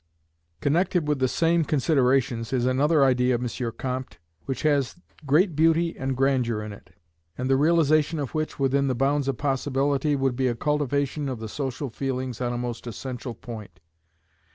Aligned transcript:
Connected 0.61 1.07
with 1.07 1.19
the 1.19 1.27
same 1.27 1.63
considerations 1.63 2.51
is 2.51 2.65
another 2.65 3.03
idea 3.03 3.35
of 3.35 3.43
M. 3.61 3.71
Comte, 3.77 4.17
which 4.45 4.63
has 4.63 4.95
great 5.27 5.55
beauty 5.55 5.95
and 5.95 6.17
grandeur 6.17 6.63
in 6.63 6.73
it, 6.73 6.95
and 7.37 7.47
the 7.47 7.55
realization 7.55 8.17
of 8.17 8.33
which, 8.33 8.57
within 8.57 8.87
the 8.87 8.95
bounds 8.95 9.27
of 9.27 9.37
possibility, 9.37 10.15
would 10.15 10.35
be 10.35 10.47
a 10.47 10.55
cultivation 10.55 11.29
of 11.29 11.37
the 11.37 11.47
social 11.47 11.91
feelings 11.91 12.41
on 12.41 12.51
a 12.51 12.57
most 12.57 12.87
essential 12.87 13.35
point. 13.35 13.79